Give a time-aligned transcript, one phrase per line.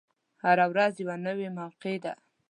[0.43, 2.13] هره ورځ یوه نوی موقع ده.